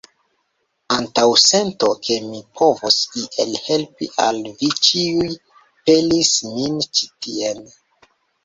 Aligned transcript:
Antaŭsento, 0.93 1.89
ke 2.07 2.17
mi 2.29 2.39
povos 2.61 2.97
iel 3.25 3.53
helpi 3.67 4.09
al 4.25 4.41
vi 4.63 4.73
ĉiuj, 4.89 5.31
pelis 5.91 6.33
min 6.57 6.83
ĉi 6.89 7.11
tien. 7.27 7.63